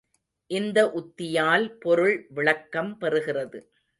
இந்த 0.51 0.79
உத்தியால் 0.91 1.67
பொருள் 1.79 2.15
விளக்கம் 2.29 2.91
பெறுகிறது. 3.01 3.59